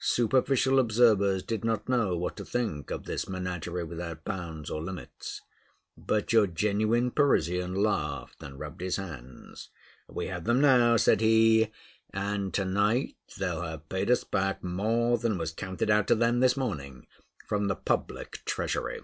[0.00, 5.42] Superficial observers did not know what to think of this menagerie without bounds or limits;
[5.98, 9.68] but your genuine Parisian laughed and rubbed his hands.
[10.08, 11.70] "We have them now!" said he;
[12.10, 16.40] "and to night they'll have paid us back more than was counted out to them
[16.40, 17.06] this morning
[17.46, 19.00] from the public treasury!"